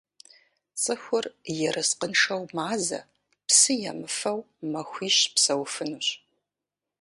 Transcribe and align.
Цӏыхур 0.81 1.25
ерыскъыншэу 1.67 2.43
мазэ, 2.55 2.99
псы 3.47 3.73
емыфэу 3.91 4.39
махуищ 4.71 5.17
псэуфынущ. 5.33 6.07